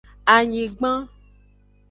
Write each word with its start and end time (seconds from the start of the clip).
Anyigban. 0.33 0.97